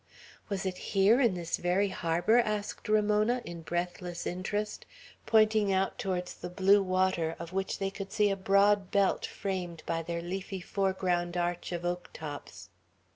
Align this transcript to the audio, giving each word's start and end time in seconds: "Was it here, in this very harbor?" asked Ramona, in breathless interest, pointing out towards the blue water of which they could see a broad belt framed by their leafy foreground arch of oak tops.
"Was 0.49 0.65
it 0.65 0.79
here, 0.97 1.21
in 1.21 1.35
this 1.35 1.57
very 1.57 1.89
harbor?" 1.89 2.39
asked 2.39 2.89
Ramona, 2.89 3.43
in 3.45 3.61
breathless 3.61 4.25
interest, 4.25 4.87
pointing 5.27 5.71
out 5.71 5.99
towards 5.99 6.33
the 6.33 6.49
blue 6.49 6.81
water 6.81 7.35
of 7.37 7.53
which 7.53 7.77
they 7.77 7.91
could 7.91 8.11
see 8.11 8.31
a 8.31 8.35
broad 8.35 8.89
belt 8.89 9.27
framed 9.27 9.83
by 9.85 10.01
their 10.01 10.23
leafy 10.23 10.59
foreground 10.59 11.37
arch 11.37 11.71
of 11.71 11.85
oak 11.85 12.09
tops. 12.13 12.69